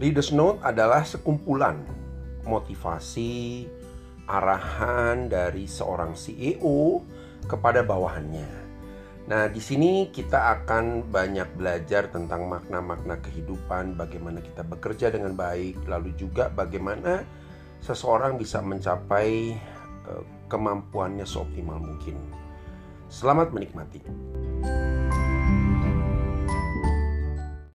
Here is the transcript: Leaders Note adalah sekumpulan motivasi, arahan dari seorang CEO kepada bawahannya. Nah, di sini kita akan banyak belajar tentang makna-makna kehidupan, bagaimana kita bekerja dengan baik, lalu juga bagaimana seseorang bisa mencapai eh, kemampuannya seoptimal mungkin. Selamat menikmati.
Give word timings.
Leaders 0.00 0.32
Note 0.32 0.64
adalah 0.64 1.04
sekumpulan 1.04 1.76
motivasi, 2.48 3.68
arahan 4.24 5.28
dari 5.28 5.68
seorang 5.68 6.16
CEO 6.16 7.04
kepada 7.44 7.84
bawahannya. 7.84 8.62
Nah, 9.22 9.46
di 9.46 9.62
sini 9.62 10.10
kita 10.10 10.60
akan 10.60 11.06
banyak 11.06 11.54
belajar 11.54 12.10
tentang 12.10 12.50
makna-makna 12.50 13.22
kehidupan, 13.22 13.94
bagaimana 13.94 14.42
kita 14.42 14.66
bekerja 14.66 15.14
dengan 15.14 15.38
baik, 15.38 15.86
lalu 15.86 16.10
juga 16.18 16.50
bagaimana 16.50 17.22
seseorang 17.78 18.34
bisa 18.34 18.58
mencapai 18.58 19.54
eh, 20.08 20.24
kemampuannya 20.50 21.22
seoptimal 21.22 21.78
mungkin. 21.78 22.18
Selamat 23.06 23.54
menikmati. 23.54 24.41